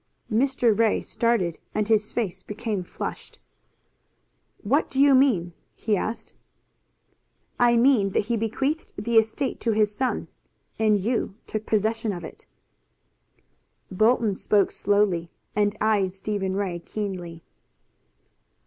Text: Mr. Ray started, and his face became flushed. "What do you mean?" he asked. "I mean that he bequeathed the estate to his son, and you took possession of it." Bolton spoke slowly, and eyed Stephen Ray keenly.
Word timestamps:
Mr. 0.31 0.75
Ray 0.75 1.03
started, 1.03 1.59
and 1.75 1.87
his 1.87 2.11
face 2.11 2.41
became 2.41 2.81
flushed. 2.83 3.37
"What 4.63 4.89
do 4.89 4.99
you 4.99 5.13
mean?" 5.13 5.53
he 5.75 5.95
asked. 5.95 6.33
"I 7.59 7.77
mean 7.77 8.09
that 8.13 8.25
he 8.25 8.35
bequeathed 8.35 8.93
the 8.97 9.17
estate 9.19 9.59
to 9.59 9.73
his 9.73 9.93
son, 9.93 10.27
and 10.79 10.99
you 10.99 11.35
took 11.45 11.67
possession 11.67 12.11
of 12.13 12.23
it." 12.23 12.47
Bolton 13.91 14.33
spoke 14.33 14.71
slowly, 14.71 15.29
and 15.55 15.75
eyed 15.79 16.13
Stephen 16.13 16.55
Ray 16.55 16.79
keenly. 16.79 17.43